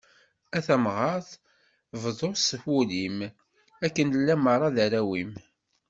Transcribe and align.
A 0.57 0.59
tamɣart, 0.65 1.29
bḍu 2.01 2.31
s 2.35 2.47
wul-im, 2.63 3.19
akken 3.85 4.07
nella 4.11 4.35
merra 4.43 4.69
d 4.75 4.77
arraw-im. 4.85 5.33